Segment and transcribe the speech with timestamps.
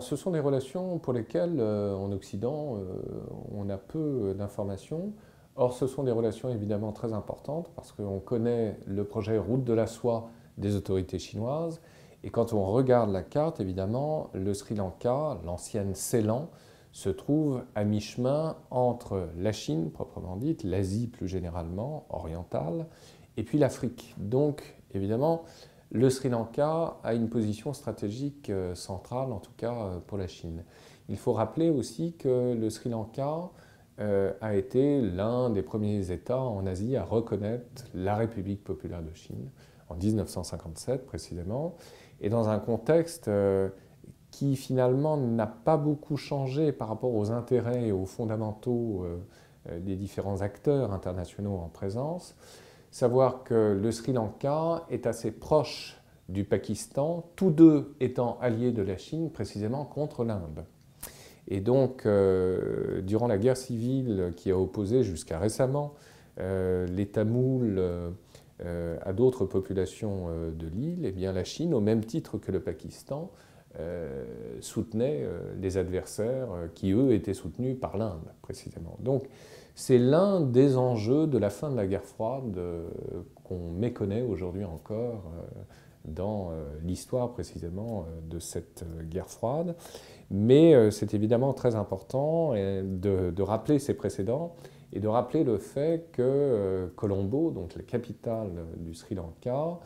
[0.00, 3.02] Ce sont des relations pour lesquelles, euh, en Occident, euh,
[3.54, 5.12] on a peu d'informations.
[5.56, 9.72] Or, ce sont des relations évidemment très importantes parce qu'on connaît le projet Route de
[9.72, 11.80] la soie des autorités chinoises.
[12.24, 16.48] Et quand on regarde la carte, évidemment, le Sri Lanka, l'ancienne Ceylan,
[16.92, 22.86] se trouve à mi-chemin entre la Chine, proprement dite, l'Asie plus généralement, orientale,
[23.36, 24.14] et puis l'Afrique.
[24.18, 25.44] Donc, évidemment,
[25.90, 30.26] le Sri Lanka a une position stratégique euh, centrale, en tout cas euh, pour la
[30.26, 30.64] Chine.
[31.08, 33.50] Il faut rappeler aussi que le Sri Lanka
[33.98, 39.14] euh, a été l'un des premiers États en Asie à reconnaître la République populaire de
[39.14, 39.48] Chine,
[39.88, 41.76] en 1957 précisément,
[42.20, 43.30] et dans un contexte
[44.30, 49.06] qui finalement n'a pas beaucoup changé par rapport aux intérêts et aux fondamentaux
[49.80, 52.34] des différents acteurs internationaux en présence
[52.90, 58.82] savoir que le Sri Lanka est assez proche du Pakistan, tous deux étant alliés de
[58.82, 60.64] la Chine précisément contre l'Inde.
[61.48, 65.94] Et donc, euh, durant la guerre civile qui a opposé jusqu'à récemment
[66.38, 72.04] euh, les Tamouls euh, à d'autres populations de l'île, eh bien la Chine, au même
[72.04, 73.30] titre que le Pakistan,
[74.60, 75.24] soutenait
[75.60, 78.96] les adversaires qui, eux, étaient soutenus par l'Inde, précisément.
[78.98, 79.28] Donc,
[79.78, 82.88] c'est l'un des enjeux de la fin de la guerre froide euh,
[83.44, 85.62] qu'on méconnaît aujourd'hui encore euh,
[86.04, 89.76] dans euh, l'histoire précisément de cette guerre froide.
[90.32, 94.56] Mais c'est évidemment très important de, rappeler ces précédents
[94.92, 99.78] et de rappeler le fait que Colombo, donc la capitale du Sri Lanka,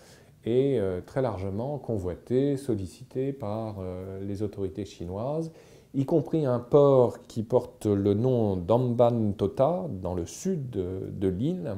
[0.45, 3.77] est très largement convoitée, sollicitée par
[4.21, 5.53] les autorités chinoises
[5.95, 11.77] y compris un port qui porte le nom d'Ambantota, dans le sud de, l'île,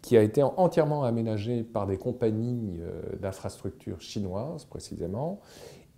[0.00, 5.40] qui a été entièrement aménagé par des compagnies euh, d'infrastructures chinoises, précisément,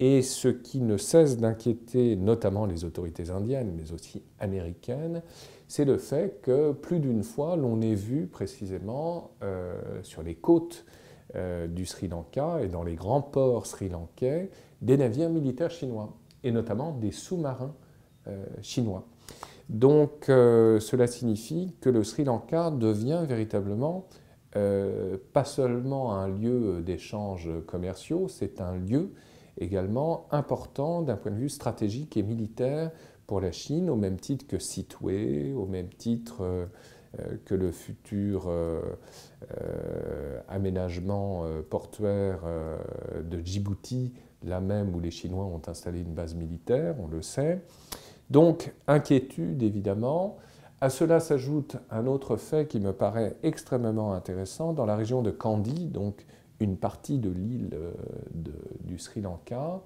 [0.01, 5.23] et ce qui ne cesse d'inquiéter notamment les autorités indiennes, mais aussi américaines,
[5.69, 10.85] c'est le fait que plus d'une fois, l'on ait vu précisément euh, sur les côtes
[11.37, 14.51] euh, du Sri Lanka et dans les grands ports sri-lankais
[14.83, 16.13] des navires militaires chinois
[16.45, 17.75] et notamment des sous-marins
[18.29, 19.07] euh, chinois.
[19.69, 24.07] Donc euh, cela signifie que le Sri Lanka devient véritablement
[24.57, 29.13] euh, pas seulement un lieu d'échanges commerciaux, c'est un lieu
[29.59, 32.93] également important d'un point de vue stratégique et militaire
[33.27, 36.69] pour la Chine, au même titre que Sitwe, au même titre
[37.45, 38.51] que le futur
[40.49, 42.41] aménagement portuaire
[43.23, 44.13] de Djibouti
[44.45, 47.63] là même où les Chinois ont installé une base militaire, on le sait.
[48.31, 50.39] Donc, inquiétude évidemment.
[50.81, 54.73] À cela s'ajoute un autre fait qui me paraît extrêmement intéressant.
[54.73, 56.27] Dans la région de Kandy, donc
[56.61, 57.93] une partie de l'île euh,
[58.81, 59.81] du Sri Lanka,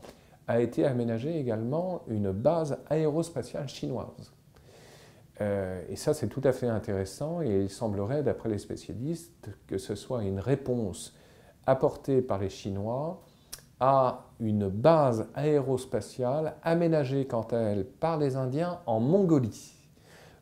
[0.46, 4.32] a été aménagée également une base aérospatiale chinoise.
[5.41, 9.78] Euh, et ça, c'est tout à fait intéressant et il semblerait, d'après les spécialistes, que
[9.78, 11.15] ce soit une réponse
[11.66, 13.22] apportée par les Chinois
[13.81, 19.75] à une base aérospatiale aménagée quant à elle par les Indiens en Mongolie.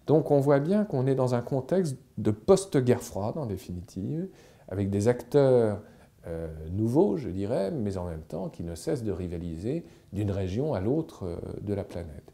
[0.06, 4.28] Donc on voit bien qu'on est dans un contexte de post-guerre froide en définitive,
[4.68, 5.82] avec des acteurs
[6.26, 10.74] euh, nouveaux, je dirais, mais en même temps qui ne cessent de rivaliser d'une région
[10.74, 12.32] à l'autre euh, de la planète.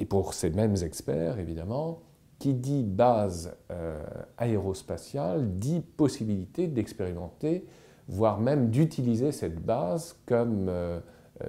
[0.00, 2.00] Et pour ces mêmes experts, évidemment,
[2.38, 4.02] qui dit base euh,
[4.36, 7.64] aérospatiale dit possibilité d'expérimenter
[8.06, 11.00] voire même d'utiliser cette base comme euh,
[11.42, 11.48] euh,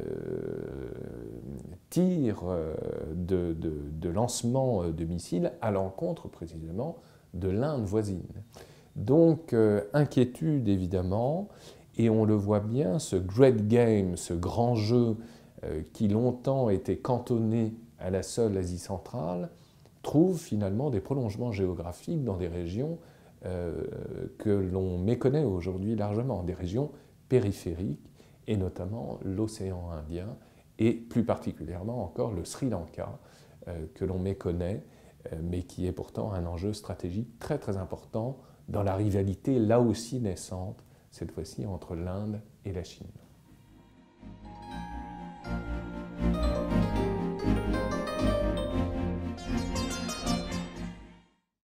[1.90, 2.44] tir
[3.14, 6.96] de, lancement de missiles à l'encontre précisément
[7.34, 8.24] de l'Inde voisine.
[8.96, 9.54] Donc
[9.94, 11.50] inquiétude évidemment,
[11.98, 15.18] et on le voit bien, ce great game, ce grand jeu
[15.92, 17.74] qui longtemps était cantonné
[18.06, 19.50] à la seule Asie centrale,
[20.04, 23.00] trouve finalement des prolongements géographiques dans des régions
[23.46, 23.74] euh,
[24.38, 26.92] que l'on méconnaît aujourd'hui largement, des régions
[27.30, 28.12] périphériques,
[28.46, 30.38] et notamment l'océan Indien,
[30.78, 33.18] et plus particulièrement encore le Sri Lanka,
[33.68, 34.86] euh, que l'on méconnaît,
[35.34, 38.38] euh, mais qui est pourtant un enjeu stratégique très très important
[38.70, 43.08] dans la rivalité là aussi naissante, cette fois-ci entre l'Inde et la Chine.